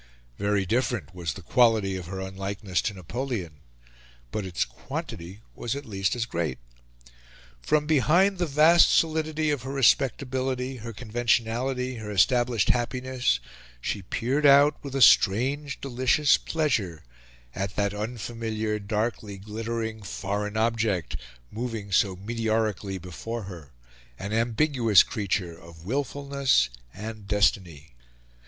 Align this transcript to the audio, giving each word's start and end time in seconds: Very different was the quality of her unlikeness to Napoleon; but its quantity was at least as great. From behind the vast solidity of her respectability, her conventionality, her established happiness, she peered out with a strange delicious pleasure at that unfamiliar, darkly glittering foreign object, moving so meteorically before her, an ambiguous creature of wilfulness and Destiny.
Very 0.39 0.65
different 0.65 1.13
was 1.13 1.33
the 1.33 1.43
quality 1.43 1.95
of 1.95 2.07
her 2.07 2.19
unlikeness 2.19 2.81
to 2.81 2.95
Napoleon; 2.95 3.57
but 4.31 4.47
its 4.47 4.65
quantity 4.65 5.41
was 5.53 5.75
at 5.75 5.85
least 5.85 6.15
as 6.15 6.25
great. 6.25 6.57
From 7.61 7.85
behind 7.85 8.39
the 8.39 8.47
vast 8.47 8.89
solidity 8.91 9.51
of 9.51 9.61
her 9.61 9.71
respectability, 9.71 10.77
her 10.77 10.91
conventionality, 10.91 11.97
her 11.97 12.09
established 12.09 12.69
happiness, 12.71 13.39
she 13.79 14.01
peered 14.01 14.43
out 14.47 14.75
with 14.83 14.95
a 14.95 15.03
strange 15.03 15.79
delicious 15.79 16.35
pleasure 16.35 17.03
at 17.53 17.75
that 17.75 17.93
unfamiliar, 17.93 18.79
darkly 18.79 19.37
glittering 19.37 20.01
foreign 20.01 20.57
object, 20.57 21.15
moving 21.51 21.91
so 21.91 22.15
meteorically 22.15 22.97
before 22.99 23.43
her, 23.43 23.71
an 24.17 24.33
ambiguous 24.33 25.03
creature 25.03 25.55
of 25.55 25.85
wilfulness 25.85 26.71
and 26.91 27.27
Destiny. 27.27 27.93